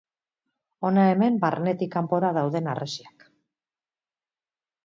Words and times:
Hona 0.89 1.03
hemen 1.09 1.37
barnetik 1.43 1.93
kanpora 1.97 2.33
dauden 2.39 2.71
harresiak. 2.73 3.29